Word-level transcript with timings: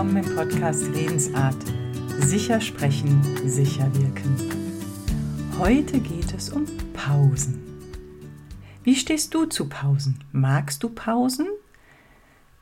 willkommen 0.00 0.24
im 0.24 0.34
Podcast 0.34 0.82
Redensart. 0.94 1.56
Sicher 2.20 2.58
sprechen, 2.62 3.20
sicher 3.46 3.86
wirken. 3.96 4.34
Heute 5.58 6.00
geht 6.00 6.32
es 6.32 6.48
um 6.48 6.64
Pausen. 6.94 7.62
Wie 8.82 8.96
stehst 8.96 9.34
du 9.34 9.44
zu 9.44 9.68
Pausen? 9.68 10.24
Magst 10.32 10.82
du 10.82 10.88
Pausen? 10.88 11.48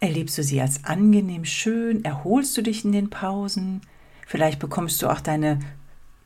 Erlebst 0.01 0.37
du 0.37 0.43
sie 0.43 0.61
als 0.61 0.85
angenehm 0.85 1.45
schön? 1.45 2.05
Erholst 2.05 2.57
du 2.57 2.63
dich 2.63 2.85
in 2.85 2.91
den 2.91 3.09
Pausen? 3.09 3.83
Vielleicht 4.27 4.59
bekommst 4.59 5.01
du 5.01 5.09
auch 5.09 5.21
deine 5.21 5.61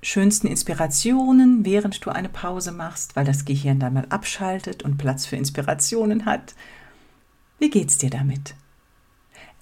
schönsten 0.00 0.46
Inspirationen, 0.46 1.66
während 1.66 2.06
du 2.06 2.08
eine 2.08 2.30
Pause 2.30 2.72
machst, 2.72 3.16
weil 3.16 3.26
das 3.26 3.44
Gehirn 3.44 3.80
dann 3.80 3.92
mal 3.92 4.06
abschaltet 4.08 4.82
und 4.82 4.96
Platz 4.96 5.26
für 5.26 5.36
Inspirationen 5.36 6.24
hat. 6.24 6.54
Wie 7.58 7.68
geht's 7.68 7.98
dir 7.98 8.08
damit? 8.08 8.54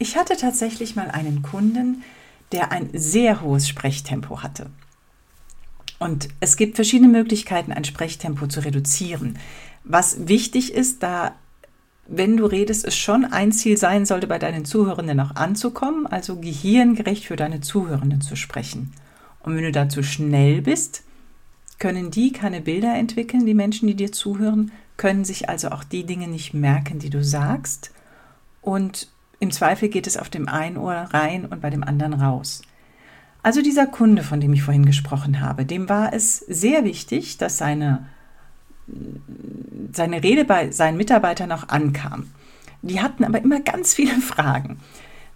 Ich 0.03 0.17
hatte 0.17 0.35
tatsächlich 0.39 0.97
mal 0.97 1.11
einen 1.11 1.43
Kunden, 1.43 2.03
der 2.53 2.73
ein 2.73 2.89
sehr 2.95 3.43
hohes 3.43 3.69
Sprechtempo 3.69 4.43
hatte. 4.43 4.71
Und 5.99 6.29
es 6.41 6.57
gibt 6.57 6.77
verschiedene 6.77 7.13
Möglichkeiten, 7.13 7.71
ein 7.71 7.85
Sprechtempo 7.85 8.47
zu 8.47 8.61
reduzieren. 8.65 9.39
Was 9.85 10.27
wichtig 10.27 10.73
ist, 10.73 11.03
da, 11.03 11.35
wenn 12.07 12.39
du 12.39 12.47
redest, 12.47 12.87
es 12.87 12.97
schon 12.97 13.27
ein 13.27 13.53
Ziel 13.53 13.77
sein 13.77 14.07
sollte, 14.07 14.27
bei 14.27 14.39
deinen 14.39 14.65
Zuhörenden 14.65 15.21
auch 15.21 15.37
anzukommen, 15.37 16.07
also 16.07 16.37
gehirngerecht 16.41 17.27
für 17.27 17.37
deine 17.37 17.61
Zuhörenden 17.61 18.23
zu 18.23 18.37
sprechen. 18.37 18.95
Und 19.43 19.55
wenn 19.55 19.65
du 19.65 19.73
dazu 19.73 20.03
schnell 20.03 20.63
bist, 20.63 21.03
können 21.79 22.11
die 22.11 22.33
keine 22.33 22.63
Bilder 22.63 22.95
entwickeln, 22.95 23.45
die 23.45 23.53
Menschen, 23.53 23.87
die 23.87 23.97
dir 23.97 24.13
zuhören, 24.13 24.73
können 24.97 25.27
sich 25.27 25.51
also 25.51 25.69
auch 25.69 25.85
die 25.85 26.05
Dinge 26.05 26.27
nicht 26.27 26.55
merken, 26.55 27.01
die 27.01 27.11
du 27.11 27.23
sagst. 27.23 27.91
Und 28.63 29.09
im 29.41 29.51
Zweifel 29.51 29.89
geht 29.89 30.07
es 30.07 30.17
auf 30.17 30.29
dem 30.29 30.49
einen 30.49 30.77
Ohr 30.77 30.95
rein 30.95 31.47
und 31.47 31.61
bei 31.61 31.71
dem 31.71 31.83
anderen 31.83 32.13
raus. 32.13 32.63
Also 33.43 33.63
dieser 33.63 33.87
Kunde, 33.87 34.23
von 34.23 34.41
dem 34.41 34.53
ich 34.53 34.63
vorhin 34.63 34.85
gesprochen 34.85 35.41
habe, 35.41 35.65
dem 35.65 35.89
war 35.89 36.13
es 36.13 36.39
sehr 36.41 36.85
wichtig, 36.85 37.39
dass 37.39 37.57
seine, 37.57 38.07
seine 39.93 40.23
Rede 40.23 40.45
bei 40.45 40.71
seinen 40.71 40.99
Mitarbeitern 40.99 41.51
auch 41.53 41.69
ankam. 41.69 42.29
Die 42.83 43.01
hatten 43.01 43.25
aber 43.25 43.41
immer 43.41 43.61
ganz 43.61 43.95
viele 43.95 44.15
Fragen. 44.21 44.79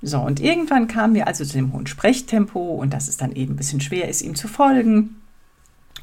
So, 0.02 0.20
und 0.20 0.38
irgendwann 0.38 0.86
kamen 0.86 1.14
wir 1.14 1.27
also 1.27 1.47
zu 1.47 1.55
dem 1.55 1.72
hohen 1.72 1.86
Sprechtempo 1.86 2.75
und 2.75 2.92
dass 2.92 3.08
es 3.08 3.16
dann 3.16 3.32
eben 3.32 3.55
ein 3.55 3.56
bisschen 3.56 3.80
schwer 3.80 4.08
ist, 4.08 4.20
ihm 4.20 4.34
zu 4.34 4.48
folgen. 4.48 5.16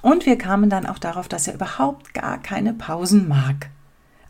Und 0.01 0.25
wir 0.25 0.39
kamen 0.39 0.71
dann 0.71 0.87
auch 0.87 0.97
darauf, 0.97 1.27
dass 1.27 1.47
er 1.47 1.53
überhaupt 1.53 2.15
gar 2.15 2.39
keine 2.39 2.73
Pausen 2.73 3.27
mag. 3.27 3.69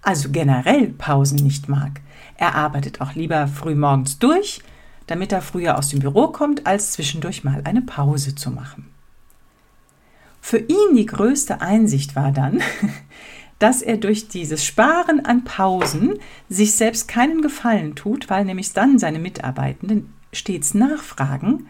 Also 0.01 0.29
generell 0.31 0.87
Pausen 0.89 1.37
nicht 1.37 1.69
mag. 1.69 2.01
Er 2.37 2.55
arbeitet 2.55 3.01
auch 3.01 3.13
lieber 3.13 3.47
früh 3.47 3.75
morgens 3.75 4.17
durch, 4.19 4.61
damit 5.07 5.31
er 5.31 5.41
früher 5.41 5.77
aus 5.77 5.89
dem 5.89 5.99
Büro 5.99 6.27
kommt, 6.27 6.65
als 6.65 6.93
zwischendurch 6.93 7.43
mal 7.43 7.61
eine 7.65 7.81
Pause 7.81 8.33
zu 8.35 8.49
machen. 8.49 8.87
Für 10.41 10.57
ihn 10.57 10.95
die 10.95 11.05
größte 11.05 11.61
Einsicht 11.61 12.15
war 12.15 12.31
dann, 12.31 12.61
dass 13.59 13.83
er 13.83 13.97
durch 13.97 14.27
dieses 14.27 14.65
Sparen 14.65 15.23
an 15.23 15.43
Pausen 15.43 16.15
sich 16.49 16.73
selbst 16.73 17.07
keinen 17.07 17.43
Gefallen 17.43 17.93
tut, 17.93 18.29
weil 18.29 18.43
nämlich 18.43 18.73
dann 18.73 18.97
seine 18.97 19.19
Mitarbeitenden 19.19 20.11
stets 20.33 20.73
nachfragen, 20.73 21.67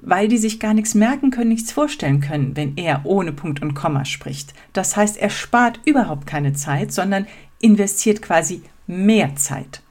weil 0.00 0.26
die 0.26 0.38
sich 0.38 0.58
gar 0.58 0.74
nichts 0.74 0.94
merken 0.94 1.30
können, 1.30 1.50
nichts 1.50 1.70
vorstellen 1.70 2.20
können, 2.20 2.56
wenn 2.56 2.76
er 2.76 3.02
ohne 3.04 3.32
Punkt 3.32 3.62
und 3.62 3.74
Komma 3.74 4.04
spricht. 4.04 4.54
Das 4.72 4.96
heißt, 4.96 5.18
er 5.18 5.30
spart 5.30 5.78
überhaupt 5.84 6.26
keine 6.26 6.54
Zeit, 6.54 6.92
sondern 6.92 7.26
investiert 7.60 8.22
quasi 8.22 8.62
mehr 8.86 9.36
Zeit. 9.36 9.82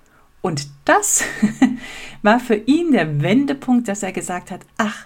Und 0.42 0.68
das 0.86 1.24
war 2.22 2.40
für 2.40 2.56
ihn 2.56 2.92
der 2.92 3.22
Wendepunkt, 3.22 3.88
dass 3.88 4.04
er 4.04 4.12
gesagt 4.12 4.52
hat, 4.52 4.62
ach, 4.78 5.06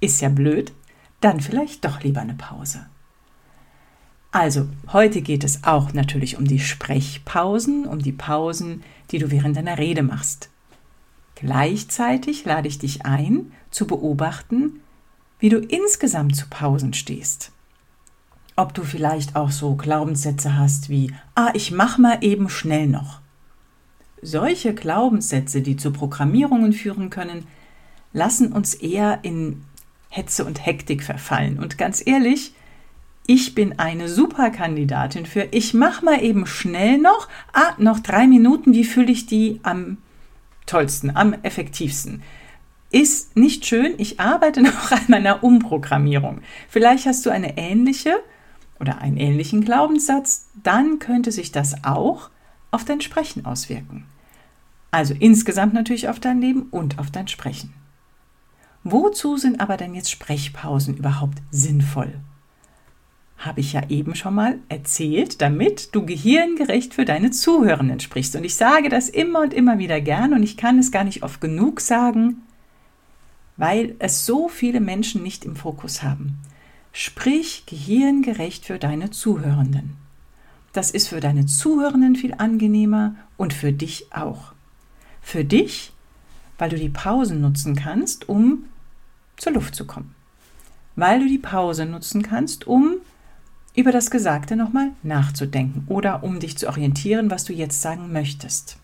ist 0.00 0.20
ja 0.20 0.28
blöd, 0.28 0.72
dann 1.20 1.40
vielleicht 1.40 1.84
doch 1.84 2.02
lieber 2.02 2.20
eine 2.20 2.34
Pause. 2.34 2.86
Also, 4.30 4.68
heute 4.92 5.22
geht 5.22 5.44
es 5.44 5.62
auch 5.62 5.92
natürlich 5.92 6.36
um 6.36 6.44
die 6.44 6.58
Sprechpausen, 6.58 7.86
um 7.86 8.00
die 8.00 8.12
Pausen, 8.12 8.82
die 9.10 9.18
du 9.18 9.30
während 9.30 9.56
deiner 9.56 9.78
Rede 9.78 10.02
machst. 10.02 10.50
Gleichzeitig 11.36 12.44
lade 12.44 12.68
ich 12.68 12.78
dich 12.78 13.06
ein, 13.06 13.52
zu 13.70 13.86
beobachten, 13.86 14.80
wie 15.38 15.48
du 15.48 15.58
insgesamt 15.58 16.36
zu 16.36 16.46
Pausen 16.48 16.94
stehst. 16.94 17.52
Ob 18.56 18.72
du 18.74 18.84
vielleicht 18.84 19.36
auch 19.36 19.50
so 19.50 19.74
Glaubenssätze 19.74 20.56
hast 20.56 20.88
wie, 20.88 21.12
ah, 21.34 21.50
ich 21.54 21.72
mach 21.72 21.98
mal 21.98 22.18
eben 22.20 22.48
schnell 22.48 22.86
noch 22.86 23.20
solche 24.24 24.74
Glaubenssätze, 24.74 25.60
die 25.60 25.76
zu 25.76 25.92
Programmierungen 25.92 26.72
führen 26.72 27.10
können, 27.10 27.46
lassen 28.12 28.52
uns 28.52 28.74
eher 28.74 29.20
in 29.22 29.62
Hetze 30.08 30.44
und 30.44 30.64
Hektik 30.64 31.02
verfallen. 31.02 31.58
Und 31.58 31.78
ganz 31.78 32.02
ehrlich, 32.04 32.54
ich 33.26 33.54
bin 33.54 33.78
eine 33.78 34.08
super 34.08 34.50
Kandidatin 34.50 35.26
für, 35.26 35.48
ich 35.50 35.74
mache 35.74 36.04
mal 36.04 36.22
eben 36.22 36.46
schnell 36.46 36.98
noch, 36.98 37.28
ah, 37.52 37.74
noch 37.78 38.00
drei 38.00 38.26
Minuten, 38.26 38.72
wie 38.72 38.84
fühle 38.84 39.12
ich 39.12 39.26
die 39.26 39.60
am 39.62 39.98
tollsten, 40.66 41.14
am 41.14 41.34
effektivsten? 41.42 42.22
Ist 42.90 43.36
nicht 43.36 43.66
schön, 43.66 43.94
ich 43.98 44.20
arbeite 44.20 44.62
noch 44.62 44.90
an 44.90 45.04
meiner 45.08 45.42
Umprogrammierung. 45.42 46.40
Vielleicht 46.68 47.06
hast 47.06 47.26
du 47.26 47.30
eine 47.30 47.58
ähnliche 47.58 48.16
oder 48.80 48.98
einen 48.98 49.16
ähnlichen 49.16 49.64
Glaubenssatz, 49.64 50.48
dann 50.62 50.98
könnte 50.98 51.32
sich 51.32 51.52
das 51.52 51.84
auch 51.84 52.30
auf 52.70 52.84
dein 52.84 53.00
Sprechen 53.00 53.46
auswirken. 53.46 54.06
Also 54.90 55.14
insgesamt 55.18 55.74
natürlich 55.74 56.08
auf 56.08 56.20
dein 56.20 56.40
Leben 56.40 56.68
und 56.70 56.98
auf 56.98 57.10
dein 57.10 57.28
Sprechen. 57.28 57.72
Wozu 58.84 59.38
sind 59.38 59.60
aber 59.60 59.76
denn 59.76 59.94
jetzt 59.94 60.10
Sprechpausen 60.10 60.96
überhaupt 60.96 61.38
sinnvoll? 61.50 62.12
Habe 63.38 63.60
ich 63.60 63.72
ja 63.72 63.88
eben 63.88 64.14
schon 64.14 64.34
mal 64.34 64.58
erzählt, 64.68 65.40
damit 65.40 65.94
du 65.94 66.06
gehirngerecht 66.06 66.94
für 66.94 67.04
deine 67.04 67.30
Zuhörenden 67.30 68.00
sprichst. 68.00 68.36
Und 68.36 68.44
ich 68.44 68.54
sage 68.54 68.88
das 68.88 69.08
immer 69.08 69.40
und 69.40 69.54
immer 69.54 69.78
wieder 69.78 70.00
gern 70.00 70.34
und 70.34 70.42
ich 70.42 70.56
kann 70.56 70.78
es 70.78 70.92
gar 70.92 71.04
nicht 71.04 71.22
oft 71.22 71.40
genug 71.40 71.80
sagen, 71.80 72.42
weil 73.56 73.96
es 73.98 74.26
so 74.26 74.48
viele 74.48 74.80
Menschen 74.80 75.22
nicht 75.22 75.44
im 75.44 75.56
Fokus 75.56 76.02
haben. 76.02 76.38
Sprich 76.96 77.66
gehirngerecht 77.66 78.66
für 78.66 78.78
deine 78.78 79.10
Zuhörenden. 79.10 79.96
Das 80.72 80.92
ist 80.92 81.08
für 81.08 81.18
deine 81.18 81.44
Zuhörenden 81.44 82.14
viel 82.14 82.34
angenehmer 82.34 83.16
und 83.36 83.52
für 83.52 83.72
dich 83.72 84.12
auch. 84.12 84.52
Für 85.20 85.44
dich, 85.44 85.92
weil 86.56 86.70
du 86.70 86.76
die 86.76 86.88
Pausen 86.88 87.40
nutzen 87.40 87.74
kannst, 87.74 88.28
um 88.28 88.66
zur 89.36 89.54
Luft 89.54 89.74
zu 89.74 89.86
kommen. 89.86 90.14
Weil 90.94 91.18
du 91.18 91.26
die 91.26 91.38
Pause 91.38 91.84
nutzen 91.84 92.22
kannst, 92.22 92.68
um 92.68 92.98
über 93.74 93.90
das 93.90 94.08
Gesagte 94.08 94.54
nochmal 94.54 94.92
nachzudenken 95.02 95.86
oder 95.88 96.22
um 96.22 96.38
dich 96.38 96.56
zu 96.56 96.68
orientieren, 96.68 97.28
was 97.28 97.42
du 97.42 97.52
jetzt 97.52 97.82
sagen 97.82 98.12
möchtest. 98.12 98.76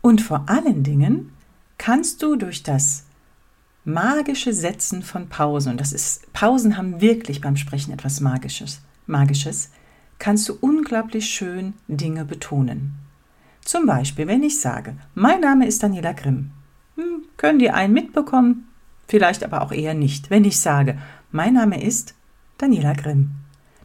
Und 0.00 0.22
vor 0.22 0.42
allen 0.48 0.82
Dingen 0.82 1.30
kannst 1.78 2.20
du 2.20 2.34
durch 2.34 2.64
das 2.64 3.04
magische 3.88 4.52
Setzen 4.52 5.02
von 5.02 5.28
Pausen, 5.28 5.72
und 5.72 5.80
das 5.80 5.92
ist, 5.92 6.30
Pausen 6.34 6.76
haben 6.76 7.00
wirklich 7.00 7.40
beim 7.40 7.56
Sprechen 7.56 7.92
etwas 7.92 8.20
Magisches, 8.20 8.82
Magisches, 9.06 9.70
kannst 10.18 10.48
du 10.48 10.58
unglaublich 10.60 11.26
schön 11.26 11.72
Dinge 11.88 12.26
betonen. 12.26 12.96
Zum 13.64 13.86
Beispiel, 13.86 14.26
wenn 14.26 14.42
ich 14.42 14.60
sage, 14.60 14.94
mein 15.14 15.40
Name 15.40 15.66
ist 15.66 15.82
Daniela 15.82 16.12
Grimm, 16.12 16.50
hm, 16.96 17.24
können 17.38 17.58
die 17.58 17.70
einen 17.70 17.94
mitbekommen, 17.94 18.68
vielleicht 19.06 19.42
aber 19.42 19.62
auch 19.62 19.72
eher 19.72 19.94
nicht. 19.94 20.28
Wenn 20.28 20.44
ich 20.44 20.60
sage, 20.60 20.98
mein 21.32 21.54
Name 21.54 21.82
ist 21.82 22.14
Daniela 22.58 22.92
Grimm. 22.92 23.30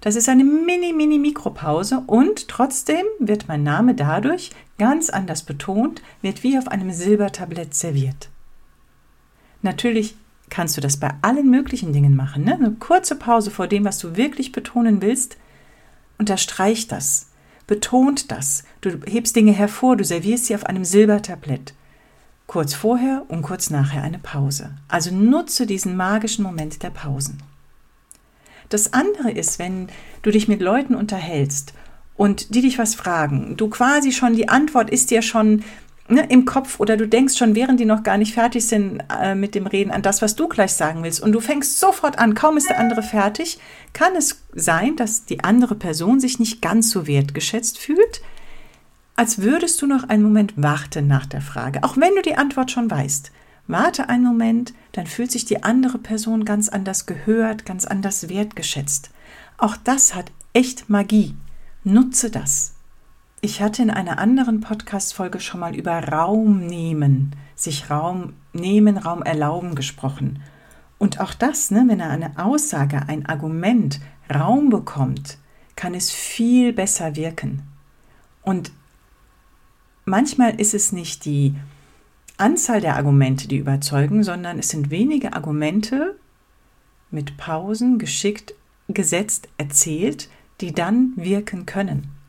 Das 0.02 0.18
ist 0.18 0.28
eine 0.28 0.44
mini, 0.44 0.92
mini 0.92 1.18
Mikropause 1.18 2.04
und 2.08 2.50
trotzdem 2.50 3.06
wird 3.20 3.48
mein 3.48 3.64
Name 3.64 3.96
dadurch 3.96 4.52
ganz 4.78 5.10
anders 5.10 5.44
betont, 5.44 6.02
wird 6.22 6.44
wie 6.44 6.58
auf 6.58 6.68
einem 6.68 6.92
Silbertablett 6.92 7.74
serviert. 7.74 8.33
Natürlich 9.64 10.16
kannst 10.50 10.78
du 10.78 10.82
das 10.82 10.98
bei 10.98 11.12
allen 11.24 11.50
möglichen 11.50 11.94
Dingen 11.94 12.16
machen. 12.16 12.44
Ne? 12.44 12.54
Eine 12.54 12.72
kurze 12.72 13.16
Pause 13.16 13.50
vor 13.50 13.68
dem, 13.68 13.86
was 13.86 13.98
du 13.98 14.16
wirklich 14.16 14.52
betonen 14.52 15.02
willst, 15.02 15.38
unterstreich 16.20 16.88
das 16.88 17.34
betont 17.68 18.32
das. 18.32 18.64
Du 18.82 18.92
hebst 19.06 19.36
Dinge 19.36 19.52
hervor, 19.52 19.96
du 19.96 20.04
servierst 20.04 20.46
sie 20.46 20.56
auf 20.56 20.66
einem 20.66 20.86
Silbertablett. 20.86 21.74
Kurz 22.48 22.74
vorher 22.74 23.24
und 23.30 23.42
kurz 23.42 23.70
nachher 23.70 24.04
eine 24.04 24.20
Pause. 24.20 24.76
Also 24.88 25.14
nutze 25.14 25.66
diesen 25.66 25.96
magischen 25.96 26.44
Moment 26.44 26.84
der 26.84 26.90
Pausen. 26.90 27.42
Das 28.70 28.94
andere 28.94 29.32
ist, 29.32 29.60
wenn 29.60 29.88
du 30.24 30.32
dich 30.32 30.48
mit 30.48 30.62
Leuten 30.62 30.96
unterhältst 30.96 31.74
und 32.16 32.54
die 32.54 32.62
dich 32.62 32.78
was 32.78 32.96
fragen, 32.96 33.56
du 33.56 33.70
quasi 33.70 34.12
schon, 34.12 34.36
die 34.36 34.50
Antwort 34.50 34.90
ist 34.90 35.10
dir 35.10 35.22
schon 35.22 35.64
ne, 36.08 36.26
im 36.30 36.46
Kopf 36.46 36.80
oder 36.80 36.98
du 36.98 37.08
denkst 37.08 37.38
schon, 37.38 37.56
während 37.56 37.80
die 37.80 37.86
noch 37.86 38.04
gar 38.04 38.18
nicht 38.18 38.34
fertig 38.34 38.66
sind 38.66 39.04
äh, 39.22 39.36
mit 39.36 39.56
dem 39.56 39.68
Reden, 39.68 39.92
an 39.92 40.02
das, 40.02 40.22
was 40.22 40.36
du 40.36 40.48
gleich 40.48 40.74
sagen 40.74 41.04
willst 41.04 41.22
und 41.22 41.32
du 41.32 41.40
fängst 41.40 41.80
sofort 41.80 42.20
an, 42.20 42.34
kaum 42.34 42.58
ist 42.58 42.70
der 42.70 42.80
andere 42.80 43.04
fertig, 43.04 43.60
kann 43.94 44.16
es 44.16 44.44
sein, 44.54 44.96
dass 44.96 45.26
die 45.26 45.44
andere 45.44 45.76
Person 45.76 46.20
sich 46.20 46.40
nicht 46.40 46.62
ganz 46.62 46.90
so 46.90 47.08
wertgeschätzt 47.08 47.78
fühlt, 47.78 48.22
als 49.16 49.42
würdest 49.42 49.82
du 49.82 49.88
noch 49.88 50.10
einen 50.10 50.24
Moment 50.24 50.54
warten 50.56 51.08
nach 51.08 51.26
der 51.26 51.42
Frage, 51.42 51.84
auch 51.84 51.98
wenn 51.98 52.16
du 52.16 52.22
die 52.22 52.36
Antwort 52.36 52.72
schon 52.72 52.90
weißt. 52.90 53.32
Warte 53.68 54.10
einen 54.10 54.26
Moment, 54.26 54.74
dann 54.92 55.08
fühlt 55.08 55.32
sich 55.32 55.46
die 55.46 55.64
andere 55.64 55.98
Person 55.98 56.44
ganz 56.44 56.68
anders 56.68 57.06
gehört, 57.06 57.66
ganz 57.66 57.86
anders 57.86 58.28
wertgeschätzt. 58.28 59.12
Auch 59.58 59.78
das 59.78 60.14
hat 60.16 60.32
echt 60.52 60.90
Magie. 60.90 61.36
Nutze 61.86 62.30
das. 62.30 62.73
Ich 63.46 63.62
hatte 63.62 63.82
in 63.82 63.90
einer 63.90 64.20
anderen 64.20 64.62
Podcast-Folge 64.62 65.42
schon 65.42 65.60
mal 65.60 65.76
über 65.76 66.02
Raum 66.02 66.66
nehmen, 66.66 67.36
sich 67.58 67.90
Raum 67.90 68.32
nehmen, 68.54 68.98
Raum 68.98 69.22
erlauben 69.22 69.76
gesprochen. 69.76 70.42
Und 70.98 71.20
auch 71.20 71.34
das, 71.34 71.70
ne, 71.70 71.84
wenn 71.88 72.00
eine 72.00 72.38
Aussage, 72.38 73.02
ein 73.10 73.26
Argument 73.26 74.00
Raum 74.34 74.70
bekommt, 74.70 75.40
kann 75.76 75.94
es 75.94 76.10
viel 76.10 76.72
besser 76.72 77.18
wirken. 77.18 77.64
Und 78.44 78.72
manchmal 80.06 80.58
ist 80.58 80.74
es 80.74 80.94
nicht 80.94 81.26
die 81.26 81.54
Anzahl 82.38 82.80
der 82.80 82.96
Argumente, 82.96 83.50
die 83.50 83.58
überzeugen, 83.58 84.24
sondern 84.24 84.58
es 84.58 84.70
sind 84.70 84.90
wenige 84.90 85.34
Argumente 85.34 86.16
mit 87.12 87.36
Pausen 87.36 88.00
geschickt 88.00 88.54
gesetzt 88.88 89.50
erzählt, 89.58 90.30
die 90.62 90.74
dann 90.74 91.12
wirken 91.18 91.66
können. 91.66 92.23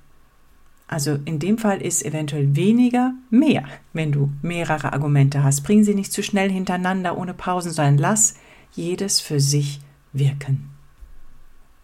Also 0.87 1.19
in 1.25 1.39
dem 1.39 1.59
Fall 1.59 1.81
ist 1.81 2.05
eventuell 2.05 2.57
weniger 2.57 3.15
mehr, 3.31 3.65
wenn 3.93 4.13
du 4.13 4.31
mehrere 4.43 4.93
Argumente 4.93 5.43
hast. 5.43 5.63
Bring 5.63 5.83
sie 5.83 5.95
nicht 5.95 6.13
zu 6.13 6.23
schnell 6.23 6.51
hintereinander 6.51 7.17
ohne 7.17 7.35
Pausen, 7.35 7.73
sondern 7.73 7.99
lass 7.99 8.35
jedes 8.73 9.21
für 9.21 9.41
sich 9.41 9.81
wirken. 10.13 10.71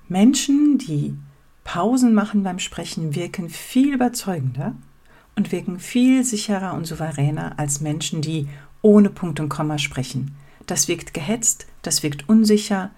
Menschen, 0.08 0.78
die 0.78 1.14
Pausen 1.64 2.14
machen 2.14 2.42
beim 2.42 2.58
Sprechen, 2.58 3.14
wirken 3.14 3.48
viel 3.48 3.94
überzeugender 3.94 4.74
und 5.36 5.52
wirken 5.52 5.78
viel 5.78 6.24
sicherer 6.24 6.74
und 6.74 6.86
souveräner 6.86 7.58
als 7.58 7.80
Menschen, 7.80 8.20
die 8.20 8.48
ohne 8.82 9.08
Punkt 9.08 9.40
und 9.40 9.48
Komma 9.48 9.78
sprechen. 9.78 10.34
Das 10.66 10.88
wirkt 10.88 11.14
gehetzt, 11.14 11.66
das 11.82 12.02
wirkt 12.02 12.28
unsicher 12.28 12.90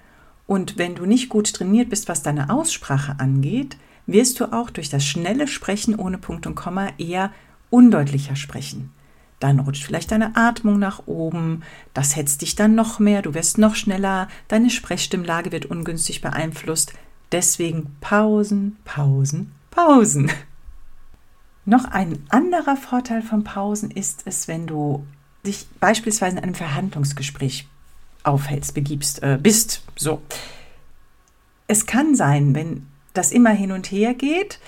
und 0.46 0.78
wenn 0.78 0.94
du 0.94 1.06
nicht 1.06 1.28
gut 1.28 1.52
trainiert 1.52 1.88
bist, 1.88 2.08
was 2.08 2.22
deine 2.22 2.50
Aussprache 2.50 3.16
angeht, 3.19 3.76
wirst 4.06 4.40
du 4.40 4.52
auch 4.52 4.70
durch 4.70 4.88
das 4.88 5.04
schnelle 5.04 5.46
Sprechen 5.46 5.94
ohne 5.94 6.19
Punkt 6.19 6.46
und 6.46 6.54
Komma 6.54 6.88
eher 6.99 7.32
undeutlicher 7.70 8.37
sprechen. 8.37 8.93
Dann 9.40 9.58
rutscht 9.58 9.84
vielleicht 9.84 10.12
deine 10.12 10.37
Atmung 10.37 10.78
nach 10.78 11.06
oben, 11.06 11.62
das 11.94 12.14
hetzt 12.14 12.43
dich 12.43 12.54
dann 12.54 12.76
noch 12.76 13.00
mehr, 13.00 13.22
du 13.22 13.34
wirst 13.34 13.58
noch 13.58 13.75
schneller, 13.75 14.28
deine 14.46 14.70
Sprechstimmlage 14.70 15.50
wird 15.50 15.66
ungünstig 15.66 16.20
beeinflusst. 16.20 16.93
Deswegen 17.32 17.96
Pausen, 18.00 18.76
Pausen, 18.84 19.52
Pausen. 19.70 20.31
Noch 21.64 21.84
ein 21.84 22.25
anderer 22.28 22.76
Vorteil 22.76 23.22
von 23.22 23.44
Pausen 23.44 23.90
ist 23.93 24.22
es, 24.26 24.48
wenn 24.48 24.66
du 24.66 25.06
dich 25.46 25.66
beispielsweise 25.78 26.37
in 26.37 26.43
einem 26.43 26.55
Verhandlungsgespräch 26.55 27.69
aufhältst, 28.25 28.75
begibst, 28.75 29.22
äh, 29.22 29.38
bist. 29.40 29.82
So. 29.96 30.22
Es 31.69 31.87
kann 31.87 32.14
sein, 32.16 32.55
wenn 32.55 32.87
das 33.12 33.32
immer 33.32 33.50
hin 33.50 33.73
und 33.73 33.91
her 33.91 34.14
geht, 34.14 34.59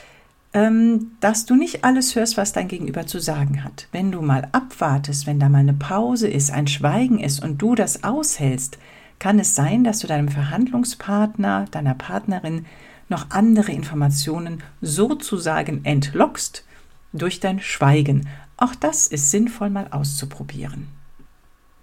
ähm, 0.52 1.12
dass 1.20 1.46
du 1.46 1.56
nicht 1.56 1.85
alles 1.85 2.14
hörst, 2.14 2.37
was 2.37 2.52
dein 2.52 2.69
Gegenüber 2.69 3.06
zu 3.06 3.19
sagen 3.19 3.64
hat. 3.64 3.88
Wenn 3.93 4.12
du 4.12 4.23
mal 4.23 4.49
abwartest, 4.52 5.26
wenn 5.26 5.41
da 5.41 5.49
mal 5.49 5.58
eine 5.58 5.75
Pause 5.75 6.29
ist, 6.29 6.52
ein 6.52 6.69
Schweigen 6.69 7.19
ist 7.19 7.43
und 7.43 7.61
du 7.61 7.75
das 7.75 8.05
aushältst, 8.05 8.79
kann 9.19 9.38
es 9.38 9.55
sein, 9.55 9.85
dass 9.85 9.99
du 9.99 10.06
deinem 10.06 10.29
Verhandlungspartner, 10.29 11.67
deiner 11.70 11.94
Partnerin 11.94 12.67
noch 13.08 13.31
andere 13.31 13.73
Informationen 13.73 14.62
sozusagen 14.81 15.85
entlockst 15.85 16.64
durch 17.12 17.40
dein 17.40 17.61
Schweigen. 17.61 18.29
Auch 18.56 18.75
das 18.75 19.06
ist 19.06 19.31
sinnvoll 19.31 19.70
mal 19.70 19.88
auszuprobieren. 19.90 20.88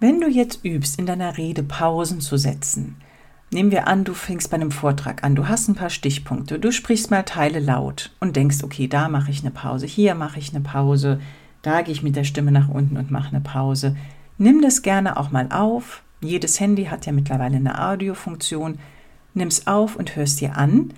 Wenn 0.00 0.20
du 0.20 0.28
jetzt 0.28 0.64
übst, 0.64 0.98
in 0.98 1.06
deiner 1.06 1.36
Rede 1.36 1.62
Pausen 1.62 2.20
zu 2.20 2.36
setzen, 2.36 2.96
nehmen 3.52 3.70
wir 3.70 3.86
an, 3.86 4.04
du 4.04 4.14
fängst 4.14 4.50
bei 4.50 4.56
einem 4.56 4.70
Vortrag 4.70 5.24
an, 5.24 5.34
du 5.34 5.48
hast 5.48 5.68
ein 5.68 5.74
paar 5.74 5.90
Stichpunkte, 5.90 6.58
du 6.58 6.72
sprichst 6.72 7.10
mal 7.10 7.22
Teile 7.22 7.60
laut 7.60 8.10
und 8.20 8.36
denkst, 8.36 8.64
okay, 8.64 8.88
da 8.88 9.08
mache 9.08 9.30
ich 9.30 9.40
eine 9.40 9.50
Pause, 9.50 9.86
hier 9.86 10.14
mache 10.14 10.38
ich 10.38 10.54
eine 10.54 10.62
Pause, 10.62 11.20
da 11.62 11.82
gehe 11.82 11.92
ich 11.92 12.02
mit 12.02 12.16
der 12.16 12.24
Stimme 12.24 12.50
nach 12.50 12.68
unten 12.68 12.96
und 12.96 13.10
mache 13.10 13.28
eine 13.28 13.40
Pause. 13.40 13.96
Nimm 14.38 14.62
das 14.62 14.82
gerne 14.82 15.16
auch 15.16 15.30
mal 15.30 15.48
auf. 15.50 16.02
Jedes 16.20 16.58
Handy 16.58 16.86
hat 16.86 17.06
ja 17.06 17.12
mittlerweile 17.12 17.56
eine 17.56 17.80
Audiofunktion. 17.88 18.78
Nimm 19.34 19.48
es 19.48 19.66
auf 19.66 19.96
und 19.96 20.16
hörst 20.16 20.40
dir 20.40 20.56
an 20.56 20.92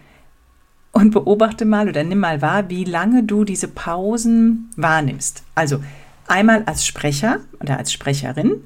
und 0.92 1.10
beobachte 1.10 1.64
mal 1.64 1.88
oder 1.88 2.02
nimm 2.04 2.20
mal 2.20 2.40
wahr, 2.40 2.70
wie 2.70 2.84
lange 2.84 3.24
du 3.24 3.44
diese 3.44 3.68
Pausen 3.68 4.70
wahrnimmst. 4.76 5.44
Also 5.54 5.82
einmal 6.26 6.62
als 6.64 6.86
Sprecher 6.86 7.40
oder 7.60 7.76
als 7.78 7.92
Sprecherin 7.92 8.62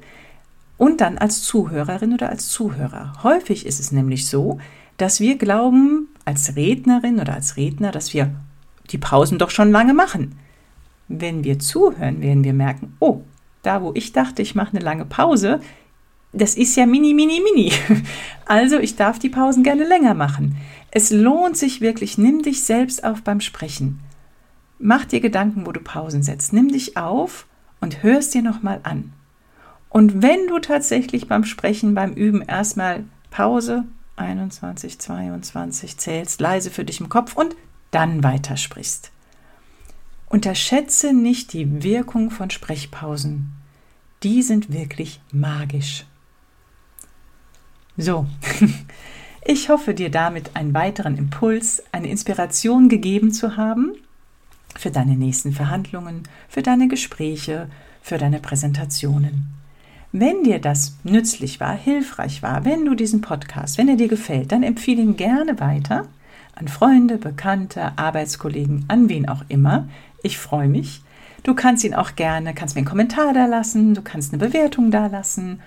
und 0.79 1.01
dann 1.01 1.19
als 1.19 1.43
Zuhörerin 1.43 2.15
oder 2.15 2.31
als 2.31 2.49
Zuhörer. 2.49 3.13
Häufig 3.23 3.67
ist 3.67 3.81
es 3.81 3.93
nämlich 3.93 4.27
so, 4.27 4.59
dass 4.97 5.21
wir 5.21 5.37
glauben, 5.37 6.09
als 6.25 6.57
Rednerin 6.57 7.21
oder 7.21 7.35
als 7.35 7.57
Redner, 7.57 7.91
dass 7.91 8.15
wir 8.15 8.31
die 8.91 8.99
Pausen 8.99 9.39
doch 9.39 9.51
schon 9.51 9.71
lange 9.71 9.95
machen. 9.95 10.39
Wenn 11.09 11.45
wir 11.45 11.59
zuhören, 11.59 12.23
werden 12.23 12.45
wir 12.45 12.53
merken, 12.55 12.97
oh, 13.01 13.23
da 13.63 13.83
wo 13.83 13.93
ich 13.95 14.13
dachte, 14.13 14.43
ich 14.43 14.55
mache 14.55 14.77
eine 14.77 14.85
lange 14.85 15.05
Pause, 15.05 15.61
das 16.33 16.55
ist 16.55 16.77
ja 16.77 16.87
mini, 16.87 17.15
mini, 17.15 17.41
mini. 17.41 17.73
Also 18.47 18.79
ich 18.79 18.97
darf 18.97 19.19
die 19.19 19.29
Pausen 19.29 19.63
gerne 19.63 19.87
länger 19.87 20.15
machen. 20.15 20.57
Es 20.91 21.11
lohnt 21.11 21.57
sich 21.57 21.83
wirklich, 21.83 22.17
nimm 22.17 22.43
dich 22.43 22.65
selbst 22.65 23.05
auf 23.05 23.23
beim 23.23 23.41
Sprechen. 23.41 24.01
Mach 24.79 25.05
dir 25.05 25.21
Gedanken, 25.21 25.67
wo 25.67 25.73
du 25.73 25.81
Pausen 25.81 26.23
setzt. 26.23 26.55
Nimm 26.55 26.69
dich 26.69 26.97
auf 26.97 27.47
und 27.81 28.03
hörst 28.03 28.33
dir 28.33 28.43
nochmal 28.43 28.81
an. 28.85 29.13
Und 29.91 30.23
wenn 30.23 30.47
du 30.49 30.59
tatsächlich 30.59 31.29
beim 31.29 31.45
Sprechen, 31.45 31.95
beim 31.95 32.13
Üben 32.13 32.43
erstmal 32.43 33.05
Pause, 33.31 33.85
21, 34.17 34.99
22 34.99 35.97
zählst, 35.97 36.41
leise 36.41 36.71
für 36.71 36.85
dich 36.85 37.01
im 37.01 37.09
Kopf 37.09 37.37
und 37.37 37.57
dann 37.91 38.23
weitersprichst. 38.23 39.13
Unterschätze 40.29 41.15
nicht 41.15 41.53
die 41.53 41.83
Wirkung 41.83 42.31
von 42.31 42.51
Sprechpausen. 42.51 43.53
Die 44.23 44.43
sind 44.43 44.73
wirklich 44.73 45.21
magisch. 45.33 46.05
So, 47.97 48.27
ich 49.45 49.71
hoffe 49.71 49.95
dir 49.95 50.11
damit 50.11 50.55
einen 50.55 50.75
weiteren 50.75 51.17
Impuls, 51.17 51.83
eine 51.93 52.09
Inspiration 52.09 52.89
gegeben 52.89 53.33
zu 53.33 53.57
haben 53.57 53.93
für 54.77 54.91
deine 54.91 55.17
nächsten 55.17 55.53
Verhandlungen, 55.53 56.25
für 56.49 56.63
deine 56.63 56.89
Gespräche, 56.89 57.71
für 58.03 58.19
deine 58.19 58.41
Präsentationen. 58.41 59.49
Wenn 60.13 60.43
dir 60.43 60.59
das 60.59 60.97
nützlich 61.05 61.61
war, 61.61 61.75
hilfreich 61.75 62.43
war, 62.43 62.65
wenn 62.65 62.87
du 62.87 62.95
diesen 62.95 63.21
Podcast, 63.21 63.77
wenn 63.77 63.89
er 63.89 63.97
dir 63.97 64.09
gefällt, 64.09 64.53
dann 64.53 64.63
empfehle 64.63 65.03
ihn 65.03 65.17
gerne 65.17 65.61
weiter 65.61 66.07
an 66.55 66.69
Freunde, 66.69 67.19
Bekannte, 67.19 67.93
Arbeitskollegen, 67.97 68.87
an 68.89 69.09
wen 69.11 69.29
auch 69.29 69.45
immer. 69.49 69.87
Ich 70.23 70.39
freue 70.39 70.69
mich. 70.69 71.03
Du 71.43 71.55
kannst 71.55 71.85
ihn 71.85 71.95
auch 71.95 72.17
gerne, 72.17 72.55
kannst 72.55 72.75
mir 72.75 72.81
einen 72.81 72.89
Kommentar 72.89 73.33
da 73.35 73.45
lassen, 73.45 73.95
du 73.95 74.03
kannst 74.03 74.33
eine 74.33 74.45
Bewertung 74.45 74.91
da 74.91 75.07
lassen 75.07 75.61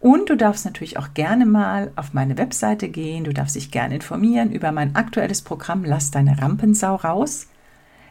und 0.00 0.28
du 0.28 0.36
darfst 0.36 0.64
natürlich 0.64 0.98
auch 0.98 1.14
gerne 1.14 1.46
mal 1.46 1.92
auf 1.96 2.12
meine 2.12 2.36
Webseite 2.36 2.88
gehen, 2.88 3.24
du 3.24 3.32
darfst 3.32 3.56
dich 3.56 3.70
gerne 3.70 3.94
informieren 3.94 4.52
über 4.52 4.70
mein 4.70 4.96
aktuelles 4.96 5.40
Programm 5.40 5.84
Lass 5.84 6.10
deine 6.10 6.42
Rampensau 6.42 6.96
raus. 6.96 7.46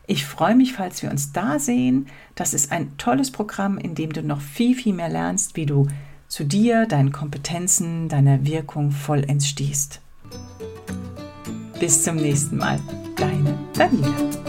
Ich 0.05 0.25
freue 0.25 0.55
mich, 0.55 0.74
falls 0.74 1.01
wir 1.01 1.10
uns 1.10 1.31
da 1.31 1.60
sehen. 1.60 2.07
Das 2.36 2.53
ist 2.53 2.72
ein 2.72 2.98
tolles 2.98 3.31
Programm, 3.31 3.77
in 3.77 3.95
dem 3.95 4.12
du 4.12 4.22
noch 4.22 4.41
viel, 4.41 4.75
viel 4.75 4.93
mehr 4.93 5.10
lernst, 5.10 5.55
wie 5.55 5.65
du 5.65 5.88
zu 6.27 6.43
dir, 6.43 6.86
deinen 6.86 7.12
Kompetenzen, 7.12 8.10
deiner 8.10 8.45
Wirkung 8.45 8.91
vollends 8.91 9.48
stehst. 9.48 10.01
Bis 11.79 12.03
zum 12.03 12.17
nächsten 12.17 12.57
Mal. 12.57 12.79
Deine 13.15 13.57
Daniela. 13.74 14.42